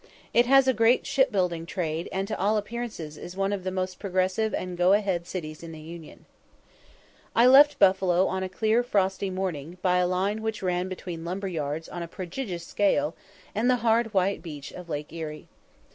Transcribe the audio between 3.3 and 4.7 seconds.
one of the most progressive